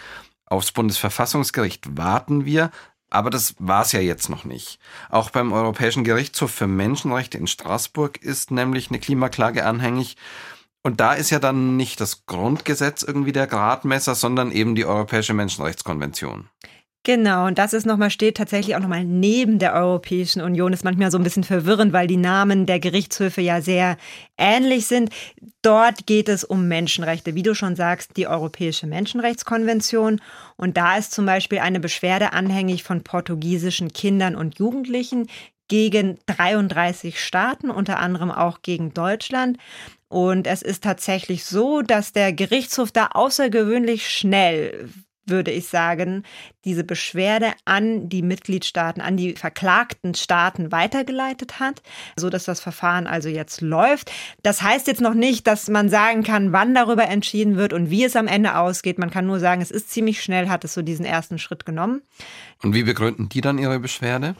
Aufs 0.45 0.73
Bundesverfassungsgericht 0.73 1.97
warten 1.97 2.47
wir, 2.47 2.73
aber 3.09 3.31
das 3.31 3.55
war's 3.61 3.93
ja 3.93 4.01
jetzt 4.01 4.29
noch 4.29 4.45
nicht. 4.45 4.81
Auch 5.09 5.31
beim 5.31 5.53
Europäischen 5.53 6.03
Gerichtshof 6.03 6.51
für 6.51 6.67
Menschenrechte 6.67 7.39
in 7.39 7.47
Straßburg 7.47 8.21
ist 8.21 8.51
nämlich 8.51 8.91
eine 8.91 8.99
Klimaklage 8.99 9.65
anhängig. 9.67 10.17
Und 10.83 10.99
da 10.99 11.13
ist 11.13 11.31
ja 11.31 11.39
dann 11.39 11.77
nicht 11.77 12.01
das 12.01 12.27
Grundgesetz 12.27 13.05
irgendwie 13.05 13.33
der 13.33 13.47
Gradmesser, 13.47 14.17
sondern 14.17 14.51
eben 14.51 14.75
die 14.75 14.85
Europäische 14.85 15.33
Menschenrechtskonvention. 15.33 16.49
Genau, 17.07 17.47
und 17.47 17.57
das 17.57 17.73
ist 17.73 17.87
nochmal, 17.87 18.11
steht 18.11 18.37
tatsächlich 18.37 18.75
auch 18.75 18.81
nochmal 18.81 19.05
neben 19.05 19.61
der 19.61 19.75
Europäischen 19.75 20.43
Union. 20.43 20.73
Ist 20.73 20.83
manchmal 20.83 21.13
so 21.13 21.19
ein 21.19 21.23
bisschen 21.23 21.45
verwirrend, 21.45 21.93
weil 21.93 22.09
die 22.09 22.17
Namen 22.17 22.67
der 22.67 22.81
Gerichtshöfe 22.81 23.41
ja 23.41 23.61
sehr 23.61 23.97
ähnlich 24.37 24.89
sind. 24.89 25.11
Dort 25.63 26.09
geht 26.09 26.29
es 26.29 26.43
um 26.43 26.67
Menschenrechte, 26.67 27.37
wie 27.37 27.45
du 27.45 27.55
schon 27.55 27.77
sagst, 27.77 28.17
die 28.17 28.27
Europäische 28.27 28.89
Menschenrechtskonvention. 28.89 30.21
Und 30.57 30.77
da 30.77 30.97
ist 30.97 31.13
zum 31.13 31.27
Beispiel 31.27 31.61
eine 31.61 31.79
Beschwerde 31.79 32.33
anhängig 32.33 32.83
von 32.83 33.05
portugiesischen 33.05 33.93
Kindern 33.93 34.35
und 34.35 34.59
Jugendlichen 34.59 35.29
gegen 35.69 36.19
33 36.27 37.23
Staaten, 37.23 37.71
unter 37.71 38.01
anderem 38.01 38.33
auch 38.33 38.63
gegen 38.63 38.95
Deutschland. 38.95 39.59
Und 40.09 40.49
es 40.49 40.61
ist 40.61 40.83
tatsächlich 40.83 41.45
so, 41.45 41.83
dass 41.83 42.13
der 42.13 42.33
Gerichtshof 42.33 42.91
da 42.91 43.11
außergewöhnlich 43.13 44.11
schnell 44.11 44.89
würde 45.27 45.51
ich 45.51 45.69
sagen, 45.69 46.23
diese 46.65 46.85
Beschwerde 46.85 47.53
an 47.65 48.09
die 48.09 48.23
Mitgliedstaaten, 48.23 49.01
an 49.01 49.17
die 49.17 49.35
verklagten 49.35 50.15
Staaten 50.15 50.73
weitergeleitet 50.73 51.61
hat, 51.61 51.83
so 52.17 52.31
dass 52.31 52.45
das 52.45 52.61
Verfahren 52.61 53.07
also 53.07 53.29
jetzt 53.29 53.61
läuft. 53.61 54.11
Das 54.43 54.63
heißt 54.63 54.87
jetzt 54.87 55.01
noch 55.01 55.15
nicht, 55.15 55.47
dass 55.47 55.69
man 55.69 55.89
sagen 55.89 56.23
kann, 56.23 56.53
wann 56.53 56.75
darüber 56.75 57.09
entschieden 57.09 57.57
wird 57.57 57.73
und 57.73 57.91
wie 57.91 58.05
es 58.05 58.17
am 58.17 58.27
Ende 58.27 58.57
ausgeht. 58.57 58.99
Man 58.99 59.11
kann 59.11 59.27
nur 59.27 59.41
sagen, 59.41 59.63
es 59.63 59.71
ist 59.71 59.91
ziemlich 59.91 60.23
schnell, 60.23 60.49
hat 60.49 60.65
es 60.65 60.75
so 60.75 60.83
diesen 60.83 61.05
ersten 61.05 61.39
Schritt 61.39 61.67
genommen. 61.67 62.03
Und 62.63 62.75
wie 62.75 62.83
begründen 62.83 63.29
die 63.29 63.41
dann 63.41 63.59
ihre 63.59 63.79
Beschwerde? 63.79 64.35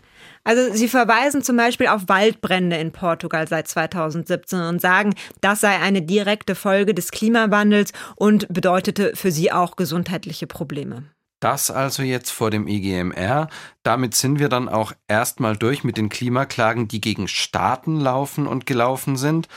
Also 0.47 0.73
sie 0.73 0.87
verweisen 0.87 1.43
zum 1.43 1.57
Beispiel 1.57 1.89
auf 1.89 2.03
Waldbrände 2.07 2.77
in 2.77 2.93
Portugal 2.93 3.49
seit 3.49 3.67
2017 3.67 4.61
und 4.61 4.81
sagen, 4.81 5.13
das 5.41 5.61
sei 5.61 5.81
eine 5.81 6.03
direkte 6.03 6.55
Folge 6.55 6.95
des 6.95 7.11
Klimawandels 7.11 7.93
und 8.15 8.47
bedeutete 8.49 9.17
für 9.17 9.33
sie 9.33 9.51
auch 9.51 9.75
gesundheitliche 9.75 10.47
Probleme. 10.47 11.03
Das 11.41 11.69
also 11.73 12.05
jetzt 12.05 12.31
vor 12.31 12.53
dem 12.53 12.69
EGMR. 12.69 13.49
Damit 13.83 14.15
sind 14.15 14.39
wir 14.39 14.49
dann 14.49 14.69
auch 14.69 14.93
erstmal 15.09 15.57
durch 15.57 15.83
mit 15.83 15.97
den 15.97 16.11
Klimaklagen, 16.11 16.87
die 16.87 17.01
gegen 17.01 17.27
Staaten 17.27 17.99
laufen 17.99 18.47
und 18.47 18.67
gelaufen 18.67 19.17
sind. 19.17 19.49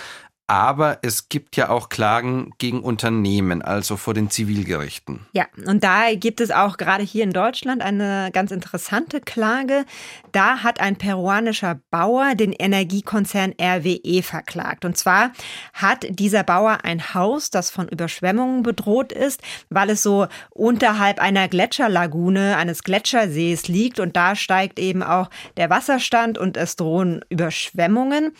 Aber 0.50 0.98
es 1.04 1.30
gibt 1.30 1.58
ja 1.58 1.70
auch 1.70 1.90
Klagen 1.90 2.54
gegen 2.58 2.82
Unternehmen, 2.82 3.62
also 3.62 3.98
vor 3.98 4.16
den 4.16 4.32
Zivilgerichten. 4.32 5.28
Ja, 5.32 5.46
und 5.68 5.84
da 5.84 6.12
gibt 6.16 6.42
es 6.42 6.50
auch 6.50 6.78
gerade 6.78 7.04
hier 7.04 7.24
in 7.24 7.34
Deutschland 7.34 7.84
eine 7.84 8.32
ganz 8.34 8.50
interessante 8.50 9.22
Klage. 9.22 9.86
Da 10.32 10.64
hat 10.64 10.80
ein 10.80 10.96
peruanischer 10.96 11.80
Bauer 11.92 12.34
den 12.34 12.52
Energiekonzern 12.52 13.54
RWE 13.62 14.24
verklagt. 14.24 14.86
Und 14.86 14.98
zwar 14.98 15.34
hat 15.74 16.08
dieser 16.10 16.42
Bauer 16.44 16.80
ein 16.82 17.14
Haus, 17.14 17.52
das 17.52 17.70
von 17.70 17.88
Überschwemmungen 17.88 18.64
bedroht 18.64 19.12
ist, 19.12 19.44
weil 19.70 19.92
es 19.92 20.02
so 20.02 20.26
unterhalb 20.50 21.20
einer 21.20 21.48
Gletscherlagune, 21.48 22.58
eines 22.58 22.82
Gletschersees 22.82 23.68
liegt. 23.68 24.00
Und 24.00 24.16
da 24.16 24.36
steigt 24.36 24.80
eben 24.80 25.04
auch 25.04 25.30
der 25.58 25.70
Wasserstand 25.70 26.40
und 26.40 26.58
es 26.58 26.76
drohen 26.76 27.24
Überschwemmungen. 27.30 28.32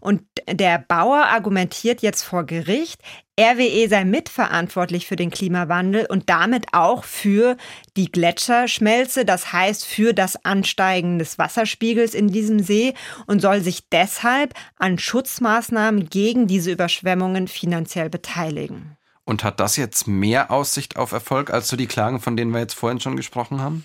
Und 0.00 0.22
der 0.50 0.78
Bauer 0.78 1.26
argumentiert 1.26 1.57
jetzt 2.00 2.22
vor 2.22 2.44
Gericht, 2.44 3.00
RWE 3.38 3.88
sei 3.88 4.04
mitverantwortlich 4.04 5.06
für 5.06 5.16
den 5.16 5.30
Klimawandel 5.30 6.06
und 6.06 6.28
damit 6.28 6.66
auch 6.72 7.04
für 7.04 7.56
die 7.96 8.10
Gletscherschmelze, 8.10 9.24
das 9.24 9.52
heißt 9.52 9.86
für 9.86 10.12
das 10.12 10.44
Ansteigen 10.44 11.18
des 11.18 11.38
Wasserspiegels 11.38 12.14
in 12.14 12.28
diesem 12.28 12.60
See 12.60 12.94
und 13.26 13.40
soll 13.40 13.60
sich 13.60 13.88
deshalb 13.90 14.54
an 14.76 14.98
Schutzmaßnahmen 14.98 16.10
gegen 16.10 16.48
diese 16.48 16.72
Überschwemmungen 16.72 17.46
finanziell 17.46 18.10
beteiligen. 18.10 18.96
Und 19.24 19.44
hat 19.44 19.60
das 19.60 19.76
jetzt 19.76 20.08
mehr 20.08 20.50
Aussicht 20.50 20.96
auf 20.96 21.12
Erfolg 21.12 21.50
als 21.50 21.68
so 21.68 21.76
die 21.76 21.86
Klagen, 21.86 22.18
von 22.20 22.36
denen 22.36 22.50
wir 22.50 22.60
jetzt 22.60 22.74
vorhin 22.74 22.98
schon 22.98 23.14
gesprochen 23.14 23.60
haben? 23.60 23.84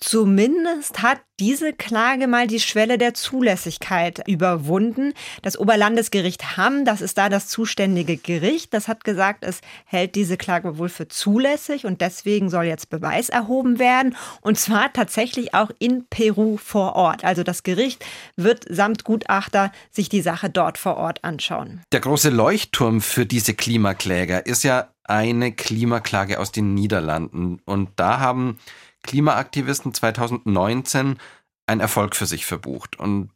Zumindest 0.00 1.02
hat 1.02 1.20
diese 1.38 1.74
Klage 1.74 2.26
mal 2.26 2.46
die 2.46 2.58
Schwelle 2.58 2.96
der 2.96 3.12
Zulässigkeit 3.12 4.26
überwunden. 4.26 5.12
Das 5.42 5.58
Oberlandesgericht 5.58 6.56
Hamm, 6.56 6.86
das 6.86 7.02
ist 7.02 7.18
da 7.18 7.28
das 7.28 7.48
zuständige 7.48 8.16
Gericht, 8.16 8.72
das 8.72 8.88
hat 8.88 9.04
gesagt, 9.04 9.44
es 9.44 9.60
hält 9.84 10.14
diese 10.14 10.38
Klage 10.38 10.78
wohl 10.78 10.88
für 10.88 11.08
zulässig 11.08 11.84
und 11.84 12.00
deswegen 12.00 12.48
soll 12.48 12.64
jetzt 12.64 12.88
Beweis 12.88 13.28
erhoben 13.28 13.78
werden. 13.78 14.16
Und 14.40 14.58
zwar 14.58 14.90
tatsächlich 14.92 15.52
auch 15.54 15.70
in 15.78 16.06
Peru 16.08 16.56
vor 16.56 16.96
Ort. 16.96 17.22
Also 17.24 17.42
das 17.42 17.62
Gericht 17.62 18.04
wird 18.36 18.64
samt 18.68 19.04
Gutachter 19.04 19.70
sich 19.90 20.08
die 20.08 20.22
Sache 20.22 20.48
dort 20.48 20.78
vor 20.78 20.96
Ort 20.96 21.24
anschauen. 21.24 21.82
Der 21.92 22.00
große 22.00 22.30
Leuchtturm 22.30 23.02
für 23.02 23.26
diese 23.26 23.52
Klimakläger 23.52 24.46
ist 24.46 24.62
ja 24.62 24.88
eine 25.04 25.52
Klimaklage 25.52 26.38
aus 26.38 26.52
den 26.52 26.74
Niederlanden. 26.74 27.60
Und 27.64 27.90
da 27.96 28.20
haben 28.20 28.58
Klimaaktivisten 29.02 29.94
2019 29.94 31.18
ein 31.66 31.80
Erfolg 31.80 32.16
für 32.16 32.26
sich 32.26 32.46
verbucht. 32.46 32.98
Und 32.98 33.30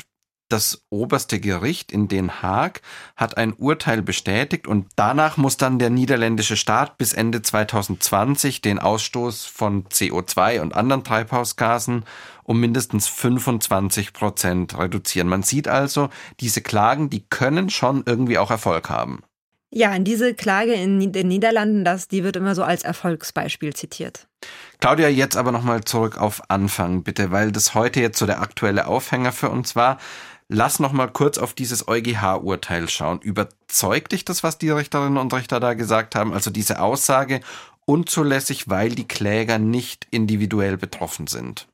das 0.51 0.85
oberste 0.91 1.41
Gericht 1.41 1.91
in 1.91 2.07
Den 2.07 2.43
Haag 2.43 2.83
hat 3.17 3.39
ein 3.39 3.55
Urteil 3.55 4.03
bestätigt 4.03 4.67
und 4.67 4.87
danach 4.95 5.37
muss 5.37 5.57
dann 5.57 5.79
der 5.79 5.91
niederländische 5.91 6.57
Staat 6.57 6.99
bis 6.99 7.15
Ende 7.15 7.41
2020 7.41 8.61
den 8.61 8.79
Ausstoß 8.79 9.47
von 9.47 9.85
CO2 9.89 10.61
und 10.61 10.75
anderen 10.75 11.03
Treibhausgasen 11.03 12.05
um 12.45 12.61
mindestens 12.61 13.09
25 13.09 14.13
Prozent 14.13 14.79
reduzieren. 14.79 15.29
Man 15.29 15.43
sieht 15.43 15.67
also, 15.67 16.11
diese 16.41 16.61
Klagen, 16.61 17.09
die 17.09 17.27
können 17.27 17.71
schon 17.71 18.03
irgendwie 18.05 18.39
auch 18.39 18.51
Erfolg 18.51 18.91
haben. 18.91 19.23
Ja, 19.77 19.99
diese 19.99 20.35
Klage 20.35 20.73
in 20.73 21.11
den 21.11 21.27
Niederlanden, 21.27 21.85
das, 21.85 22.07
die 22.07 22.23
wird 22.23 22.37
immer 22.37 22.55
so 22.55 22.63
als 22.63 22.85
Erfolgsbeispiel 22.85 23.75
zitiert. 23.75 24.29
Claudia, 24.79 25.09
jetzt 25.09 25.37
aber 25.37 25.51
nochmal 25.51 25.83
zurück 25.83 26.17
auf 26.17 26.49
Anfang, 26.49 27.03
bitte, 27.03 27.33
weil 27.33 27.51
das 27.51 27.75
heute 27.75 28.01
jetzt 28.01 28.21
so 28.21 28.27
der 28.27 28.41
aktuelle 28.41 28.87
Aufhänger 28.87 29.33
für 29.33 29.51
uns 29.51 29.75
war. 29.75 29.99
Lass 30.49 30.79
noch 30.79 30.93
mal 30.93 31.09
kurz 31.09 31.39
auf 31.39 31.55
dieses 31.55 31.89
EuGH-Urteil 31.89 32.89
schauen. 32.89 33.19
Überzeugt 33.21 34.13
dich 34.13 34.25
das, 34.25 34.45
was 34.45 34.59
die 34.59 34.71
Richterinnen 34.71 35.19
und 35.19 35.35
Richter 35.35 35.59
da 35.59 35.75
gesagt 35.75 36.15
haben? 36.15 36.33
Also 36.33 36.53
diese 36.53 36.81
Aussage 36.81 37.41
unzulässig, 37.85 38.69
weil 38.69 38.91
die 38.91 39.09
Kläger 39.09 39.59
nicht 39.59 40.07
individuell 40.13 40.77
betroffen 40.77 41.27
sind. 41.27 41.67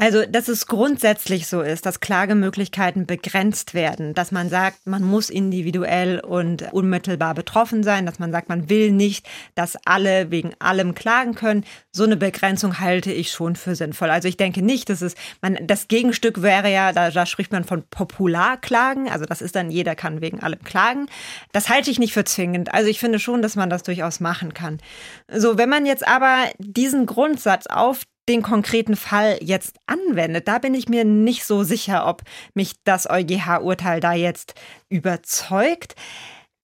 Also, 0.00 0.24
dass 0.24 0.46
es 0.46 0.68
grundsätzlich 0.68 1.48
so 1.48 1.60
ist, 1.60 1.84
dass 1.84 1.98
Klagemöglichkeiten 1.98 3.04
begrenzt 3.04 3.74
werden, 3.74 4.14
dass 4.14 4.30
man 4.30 4.48
sagt, 4.48 4.86
man 4.86 5.02
muss 5.02 5.28
individuell 5.28 6.20
und 6.20 6.72
unmittelbar 6.72 7.34
betroffen 7.34 7.82
sein, 7.82 8.06
dass 8.06 8.20
man 8.20 8.30
sagt, 8.30 8.48
man 8.48 8.70
will 8.70 8.92
nicht, 8.92 9.26
dass 9.56 9.76
alle 9.84 10.30
wegen 10.30 10.52
allem 10.60 10.94
klagen 10.94 11.34
können. 11.34 11.64
So 11.90 12.04
eine 12.04 12.16
Begrenzung 12.16 12.78
halte 12.78 13.10
ich 13.10 13.32
schon 13.32 13.56
für 13.56 13.74
sinnvoll. 13.74 14.08
Also 14.10 14.28
ich 14.28 14.36
denke 14.36 14.62
nicht, 14.62 14.88
dass 14.88 15.02
es, 15.02 15.16
man, 15.42 15.58
das 15.66 15.88
Gegenstück 15.88 16.42
wäre 16.42 16.70
ja, 16.70 16.92
da, 16.92 17.10
da 17.10 17.26
spricht 17.26 17.50
man 17.50 17.64
von 17.64 17.82
Popularklagen, 17.90 19.08
also 19.08 19.24
das 19.24 19.42
ist 19.42 19.56
dann, 19.56 19.68
jeder 19.68 19.96
kann 19.96 20.20
wegen 20.20 20.38
allem 20.38 20.62
klagen. 20.62 21.06
Das 21.50 21.68
halte 21.68 21.90
ich 21.90 21.98
nicht 21.98 22.12
für 22.12 22.24
zwingend. 22.24 22.72
Also 22.72 22.88
ich 22.88 23.00
finde 23.00 23.18
schon, 23.18 23.42
dass 23.42 23.56
man 23.56 23.68
das 23.68 23.82
durchaus 23.82 24.20
machen 24.20 24.54
kann. 24.54 24.78
So, 25.26 25.58
wenn 25.58 25.68
man 25.68 25.86
jetzt 25.86 26.06
aber 26.06 26.44
diesen 26.60 27.04
Grundsatz 27.04 27.66
auf 27.66 28.04
den 28.28 28.42
konkreten 28.42 28.96
Fall 28.96 29.38
jetzt 29.40 29.76
anwendet, 29.86 30.46
da 30.48 30.58
bin 30.58 30.74
ich 30.74 30.88
mir 30.88 31.04
nicht 31.04 31.44
so 31.44 31.64
sicher, 31.64 32.06
ob 32.06 32.22
mich 32.54 32.74
das 32.84 33.08
EuGH-Urteil 33.08 34.00
da 34.00 34.12
jetzt 34.12 34.54
überzeugt. 34.88 35.94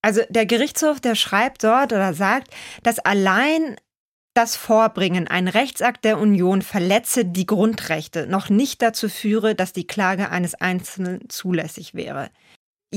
Also 0.03 0.21
der 0.29 0.47
Gerichtshof, 0.47 1.01
der 1.01 1.15
schreibt 1.15 1.65
dort 1.65 1.93
oder 1.93 2.13
sagt, 2.13 2.49
dass 2.83 2.99
allein 2.99 3.77
das 4.35 4.57
Vorbringen, 4.57 5.29
ein 5.29 5.49
Rechtsakt 5.49 6.05
der 6.05 6.19
Union 6.19 6.61
verletze 6.61 7.25
die 7.25 7.47
Grundrechte, 7.47 8.27
noch 8.27 8.49
nicht 8.51 8.83
dazu 8.83 9.09
führe, 9.09 9.55
dass 9.55 9.73
die 9.73 9.87
Klage 9.87 10.31
eines 10.31 10.55
Einzelnen 10.55 11.31
zulässig 11.31 11.95
wäre. 11.95 12.31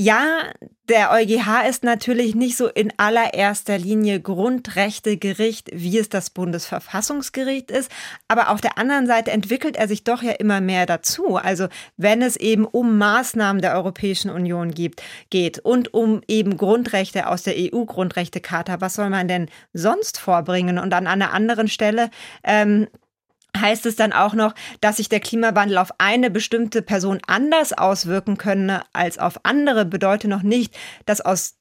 Ja, 0.00 0.52
der 0.88 1.10
EuGH 1.10 1.68
ist 1.68 1.82
natürlich 1.82 2.36
nicht 2.36 2.56
so 2.56 2.68
in 2.68 2.92
allererster 2.98 3.78
Linie 3.78 4.20
Grundrechtegericht, 4.20 5.70
wie 5.72 5.98
es 5.98 6.08
das 6.08 6.30
Bundesverfassungsgericht 6.30 7.72
ist. 7.72 7.90
Aber 8.28 8.50
auf 8.50 8.60
der 8.60 8.78
anderen 8.78 9.08
Seite 9.08 9.32
entwickelt 9.32 9.74
er 9.74 9.88
sich 9.88 10.04
doch 10.04 10.22
ja 10.22 10.30
immer 10.30 10.60
mehr 10.60 10.86
dazu. 10.86 11.34
Also 11.34 11.66
wenn 11.96 12.22
es 12.22 12.36
eben 12.36 12.64
um 12.64 12.96
Maßnahmen 12.96 13.60
der 13.60 13.74
Europäischen 13.74 14.30
Union 14.30 14.70
gibt, 14.70 15.02
geht 15.30 15.58
und 15.58 15.92
um 15.94 16.20
eben 16.28 16.56
Grundrechte 16.56 17.26
aus 17.26 17.42
der 17.42 17.54
EU-Grundrechtecharta, 17.56 18.80
was 18.80 18.94
soll 18.94 19.10
man 19.10 19.26
denn 19.26 19.50
sonst 19.72 20.20
vorbringen? 20.20 20.78
Und 20.78 20.94
an 20.94 21.08
einer 21.08 21.32
anderen 21.32 21.66
Stelle 21.66 22.08
ähm, 22.44 22.86
heißt 23.60 23.86
es 23.86 23.96
dann 23.96 24.12
auch 24.12 24.34
noch, 24.34 24.54
dass 24.80 24.96
sich 24.96 25.08
der 25.08 25.20
Klimawandel 25.20 25.78
auf 25.78 25.90
eine 25.98 26.30
bestimmte 26.30 26.82
Person 26.82 27.20
anders 27.26 27.72
auswirken 27.72 28.38
könne 28.38 28.82
als 28.92 29.18
auf 29.18 29.40
andere, 29.44 29.84
bedeutet 29.84 30.30
noch 30.30 30.42
nicht, 30.42 30.76
dass 31.06 31.20
aus 31.20 31.54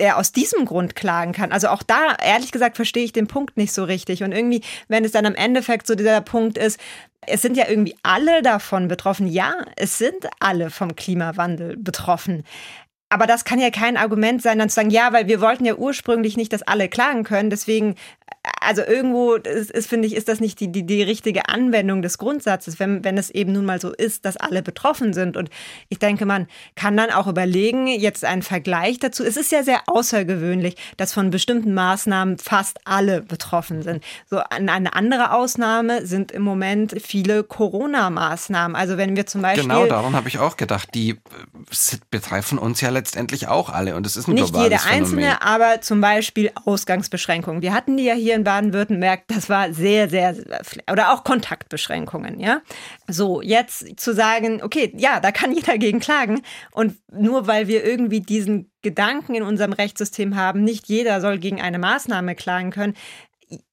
er 0.00 0.16
aus 0.16 0.32
diesem 0.32 0.64
Grund 0.64 0.96
klagen 0.96 1.32
kann. 1.32 1.52
Also 1.52 1.68
auch 1.68 1.82
da, 1.82 2.16
ehrlich 2.24 2.52
gesagt, 2.52 2.76
verstehe 2.76 3.04
ich 3.04 3.12
den 3.12 3.26
Punkt 3.26 3.56
nicht 3.56 3.72
so 3.72 3.84
richtig. 3.84 4.22
Und 4.22 4.32
irgendwie, 4.32 4.62
wenn 4.88 5.04
es 5.04 5.12
dann 5.12 5.26
am 5.26 5.34
Endeffekt 5.34 5.86
so 5.86 5.94
dieser 5.94 6.22
Punkt 6.22 6.58
ist, 6.58 6.80
es 7.26 7.42
sind 7.42 7.56
ja 7.56 7.68
irgendwie 7.68 7.96
alle 8.02 8.42
davon 8.42 8.88
betroffen. 8.88 9.26
Ja, 9.26 9.56
es 9.76 9.98
sind 9.98 10.26
alle 10.40 10.70
vom 10.70 10.96
Klimawandel 10.96 11.76
betroffen. 11.76 12.44
Aber 13.10 13.26
das 13.26 13.44
kann 13.44 13.58
ja 13.58 13.70
kein 13.70 13.96
Argument 13.96 14.40
sein, 14.40 14.58
dann 14.58 14.68
zu 14.68 14.76
sagen, 14.76 14.90
ja, 14.90 15.12
weil 15.12 15.26
wir 15.26 15.40
wollten 15.40 15.64
ja 15.64 15.74
ursprünglich 15.74 16.36
nicht, 16.36 16.52
dass 16.52 16.62
alle 16.62 16.88
klagen 16.88 17.24
können. 17.24 17.50
Deswegen 17.50 17.96
also 18.60 18.82
irgendwo 18.82 19.34
ist, 19.34 19.70
ist, 19.70 19.88
finde 19.88 20.06
ich, 20.06 20.14
ist 20.14 20.28
das 20.28 20.40
nicht 20.40 20.60
die, 20.60 20.72
die, 20.72 20.84
die 20.84 21.02
richtige 21.02 21.48
Anwendung 21.48 22.00
des 22.00 22.16
Grundsatzes, 22.16 22.78
wenn, 22.78 23.04
wenn 23.04 23.18
es 23.18 23.30
eben 23.30 23.52
nun 23.52 23.66
mal 23.66 23.80
so 23.80 23.92
ist, 23.92 24.24
dass 24.24 24.36
alle 24.36 24.62
betroffen 24.62 25.12
sind. 25.12 25.36
Und 25.36 25.50
ich 25.88 25.98
denke, 25.98 26.24
man 26.24 26.46
kann 26.74 26.96
dann 26.96 27.10
auch 27.10 27.26
überlegen, 27.26 27.86
jetzt 27.86 28.24
einen 28.24 28.42
Vergleich 28.42 28.98
dazu. 28.98 29.24
Es 29.24 29.36
ist 29.36 29.52
ja 29.52 29.62
sehr 29.62 29.82
außergewöhnlich, 29.86 30.76
dass 30.96 31.12
von 31.12 31.30
bestimmten 31.30 31.74
Maßnahmen 31.74 32.38
fast 32.38 32.78
alle 32.84 33.20
betroffen 33.20 33.82
sind. 33.82 34.02
So 34.28 34.38
eine 34.38 34.94
andere 34.94 35.32
Ausnahme 35.32 36.06
sind 36.06 36.32
im 36.32 36.42
Moment 36.42 36.96
viele 37.02 37.44
Corona-Maßnahmen. 37.44 38.74
Also 38.74 38.96
wenn 38.96 39.16
wir 39.16 39.26
zum 39.26 39.42
Beispiel. 39.42 39.64
Genau, 39.64 39.86
daran 39.86 40.14
habe 40.14 40.28
ich 40.28 40.38
auch 40.38 40.56
gedacht. 40.56 40.88
Die 40.94 41.10
äh, 41.10 41.16
betreffen 42.10 42.58
uns 42.58 42.80
ja 42.80 42.90
letztendlich 43.00 43.48
auch 43.48 43.70
alle. 43.70 43.96
Und 43.96 44.06
es 44.06 44.16
ist 44.16 44.28
ein 44.28 44.34
Nicht 44.34 44.52
globales 44.52 44.84
jede 44.84 44.94
einzelne, 44.94 45.22
Phänomen. 45.22 45.42
aber 45.42 45.80
zum 45.80 46.00
Beispiel 46.02 46.52
Ausgangsbeschränkungen. 46.66 47.62
Wir 47.62 47.72
hatten 47.72 47.96
die 47.96 48.04
ja 48.04 48.14
hier 48.14 48.34
in 48.34 48.44
Baden-Württemberg, 48.44 49.22
das 49.28 49.48
war 49.48 49.72
sehr, 49.72 50.10
sehr, 50.10 50.36
oder 50.90 51.12
auch 51.12 51.24
Kontaktbeschränkungen, 51.24 52.40
ja. 52.40 52.60
So, 53.08 53.40
jetzt 53.40 53.98
zu 53.98 54.14
sagen, 54.14 54.62
okay, 54.62 54.92
ja, 54.96 55.18
da 55.20 55.32
kann 55.32 55.52
jeder 55.54 55.78
gegen 55.78 56.00
klagen 56.00 56.42
und 56.72 56.96
nur 57.10 57.46
weil 57.46 57.68
wir 57.68 57.84
irgendwie 57.84 58.20
diesen 58.20 58.70
Gedanken 58.82 59.34
in 59.34 59.42
unserem 59.42 59.72
Rechtssystem 59.72 60.36
haben, 60.36 60.62
nicht 60.62 60.88
jeder 60.88 61.20
soll 61.20 61.38
gegen 61.38 61.60
eine 61.60 61.78
Maßnahme 61.78 62.34
klagen 62.34 62.70
können, 62.70 62.94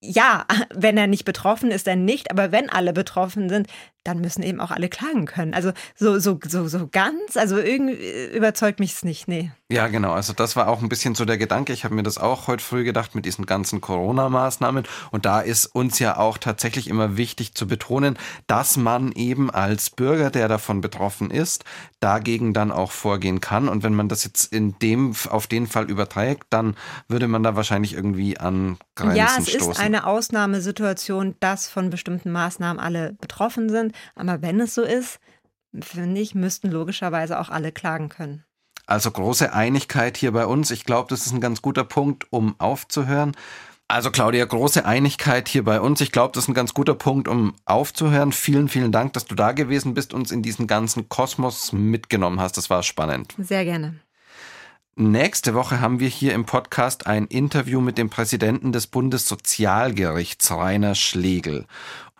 ja, 0.02 0.46
wenn 0.74 0.98
er 0.98 1.08
nicht 1.08 1.26
betroffen 1.26 1.72
ist, 1.72 1.88
dann 1.88 2.06
nicht. 2.06 2.32
Aber 2.32 2.52
wenn 2.52 2.70
alle 2.70 2.94
betroffen 2.94 3.50
sind, 3.50 3.68
dann 4.08 4.22
müssen 4.22 4.42
eben 4.42 4.62
auch 4.62 4.72
alle 4.72 4.90
klagen 4.90 5.26
können. 5.26 5.54
Also 5.54 5.74
so, 5.96 6.18
so, 6.20 6.40
so, 6.48 6.68
so 6.68 6.88
ganz, 6.88 7.36
also 7.36 7.58
irgendwie 7.58 7.98
überzeugt 8.34 8.80
mich 8.80 8.94
es 8.94 9.04
nicht, 9.04 9.28
nee. 9.28 9.52
Ja, 9.70 9.88
genau. 9.88 10.14
Also 10.14 10.32
das 10.32 10.56
war 10.56 10.70
auch 10.70 10.82
ein 10.82 10.88
bisschen 10.88 11.14
so 11.14 11.26
der 11.26 11.38
Gedanke. 11.38 11.74
Ich 11.74 11.84
habe 11.84 11.94
mir 11.94 12.04
das 12.04 12.18
auch 12.18 12.48
heute 12.48 12.64
früh 12.64 12.86
gedacht 12.86 13.16
mit 13.16 13.26
diesen 13.26 13.46
ganzen 13.46 13.82
Corona-Maßnahmen. 13.82 14.86
Und 15.12 15.26
da 15.26 15.42
ist 15.42 15.66
uns 15.66 16.00
ja 16.00 16.16
auch 16.16 16.38
tatsächlich 16.38 16.88
immer 16.88 17.18
wichtig 17.18 17.54
zu 17.54 17.68
betonen, 17.68 18.18
dass 18.48 18.78
man 18.78 19.12
eben 19.12 19.52
als 19.52 19.90
Bürger, 19.90 20.30
der 20.30 20.48
davon 20.48 20.80
betroffen 20.80 21.32
ist, 21.32 21.66
dagegen 22.00 22.54
dann 22.54 22.72
auch 22.72 22.92
vorgehen 22.92 23.42
kann. 23.42 23.68
Und 23.68 23.84
wenn 23.84 23.94
man 23.94 24.08
das 24.08 24.24
jetzt 24.24 24.54
in 24.54 24.80
dem, 24.80 25.14
auf 25.30 25.48
den 25.48 25.68
Fall 25.68 25.90
überträgt, 25.92 26.46
dann 26.50 26.78
würde 27.10 27.28
man 27.28 27.44
da 27.44 27.58
wahrscheinlich 27.58 27.94
irgendwie 27.94 28.38
an 28.38 28.78
Grenzen 28.96 29.18
Ja, 29.18 29.36
es 29.38 29.50
stoßen. 29.50 29.72
ist 29.72 29.80
eine 29.82 30.08
Ausnahmesituation, 30.08 31.36
dass 31.42 31.68
von 31.68 31.90
bestimmten 31.90 32.32
Maßnahmen 32.32 32.80
alle 32.80 33.18
betroffen 33.20 33.68
sind. 33.70 33.94
Aber 34.16 34.42
wenn 34.42 34.60
es 34.60 34.76
so 34.76 34.84
ist, 34.84 35.20
finde 35.80 36.22
ich, 36.22 36.36
müssten 36.36 36.72
logischerweise 36.72 37.40
auch 37.40 37.50
alle 37.50 37.72
klagen 37.72 38.10
können. 38.10 38.44
Also 38.86 39.12
große 39.12 39.54
Einigkeit 39.54 40.18
hier 40.18 40.32
bei 40.32 40.46
uns. 40.46 40.72
Ich 40.72 40.86
glaube, 40.86 41.10
das 41.10 41.26
ist 41.26 41.34
ein 41.34 41.42
ganz 41.42 41.62
guter 41.62 41.84
Punkt, 41.84 42.32
um 42.32 42.56
aufzuhören. 42.60 43.36
Also 43.90 44.12
Claudia, 44.12 44.44
große 44.44 44.86
Einigkeit 44.86 45.48
hier 45.48 45.64
bei 45.64 45.80
uns. 45.80 46.02
Ich 46.02 46.12
glaube, 46.12 46.34
das 46.34 46.46
ist 46.46 46.48
ein 46.50 46.54
ganz 46.54 46.74
guter 46.74 46.94
Punkt, 46.94 47.28
um 47.28 47.56
aufzuhören. 47.66 48.34
Vielen, 48.34 48.68
vielen 48.68 48.92
Dank, 48.92 49.14
dass 49.14 49.26
du 49.26 49.36
da 49.36 49.54
gewesen 49.54 49.94
bist, 49.94 50.14
uns 50.14 50.32
in 50.32 50.42
diesen 50.42 50.68
ganzen 50.68 51.08
Kosmos 51.08 51.72
mitgenommen 51.72 52.40
hast. 52.40 52.58
Das 52.58 52.70
war 52.70 52.84
spannend. 52.84 53.34
Sehr 53.38 53.64
gerne. 53.64 53.96
Nächste 55.00 55.54
Woche 55.54 55.80
haben 55.80 56.00
wir 56.00 56.10
hier 56.10 56.34
im 56.34 56.46
Podcast 56.46 57.08
ein 57.08 57.28
Interview 57.28 57.82
mit 57.82 57.98
dem 57.98 58.10
Präsidenten 58.10 58.72
des 58.72 58.88
Bundessozialgerichts, 58.88 60.52
Rainer 60.52 60.96
Schlegel. 60.96 61.66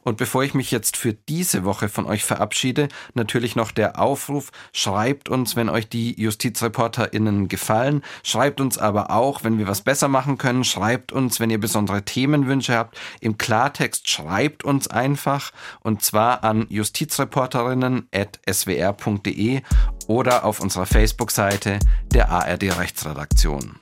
Und 0.08 0.16
bevor 0.16 0.46
ich 0.46 0.54
mich 0.54 0.72
jetzt 0.72 0.96
für 0.96 1.12
diese 1.12 1.66
Woche 1.66 1.90
von 1.90 2.06
euch 2.06 2.24
verabschiede, 2.24 2.88
natürlich 3.14 3.58
noch 3.58 3.72
der 3.72 4.00
Aufruf, 4.00 4.54
schreibt 4.72 5.28
uns, 5.28 5.58
wenn 5.58 5.68
euch 5.68 5.90
die 5.90 6.18
JustizreporterInnen 6.18 7.50
gefallen, 7.50 8.02
schreibt 8.24 8.62
uns 8.62 8.78
aber 8.78 9.12
auch, 9.12 9.44
wenn 9.44 9.58
wir 9.58 9.68
was 9.68 9.82
besser 9.82 10.08
machen 10.08 10.38
können, 10.38 10.64
schreibt 10.64 11.12
uns, 11.12 11.42
wenn 11.42 11.50
ihr 11.50 11.60
besondere 11.60 12.06
Themenwünsche 12.06 12.74
habt. 12.74 12.98
Im 13.20 13.38
Klartext 13.38 14.10
schreibt 14.10 14.64
uns 14.64 14.88
einfach 14.88 15.52
und 15.82 16.04
zwar 16.04 16.46
an 16.46 16.68
justizreporterinnen.swr.de 16.70 19.62
oder 20.08 20.46
auf 20.46 20.62
unserer 20.62 20.86
Facebook-Seite 20.86 21.80
der 22.14 22.30
ARD 22.30 22.80
Rechtsredaktion. 22.80 23.82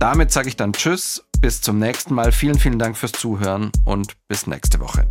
Damit 0.00 0.32
sage 0.32 0.48
ich 0.48 0.56
dann 0.56 0.72
Tschüss, 0.72 1.24
bis 1.40 1.60
zum 1.60 1.78
nächsten 1.78 2.12
Mal. 2.12 2.32
Vielen, 2.32 2.58
vielen 2.58 2.80
Dank 2.80 2.96
fürs 2.96 3.12
Zuhören 3.12 3.70
und 3.84 4.16
bis 4.26 4.48
nächste 4.48 4.80
Woche. 4.80 5.06